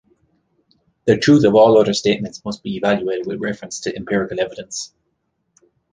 [1.05, 4.95] The truth of all other statements must be evaluated with reference to empirical evidence.